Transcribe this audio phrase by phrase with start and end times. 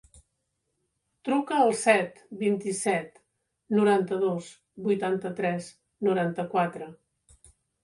[1.27, 3.21] Truca al set, vint-i-set,
[3.77, 4.49] noranta-dos,
[4.89, 5.71] vuitanta-tres,
[6.11, 6.91] noranta-quatre.